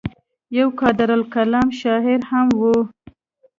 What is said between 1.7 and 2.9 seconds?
شاعر هم وو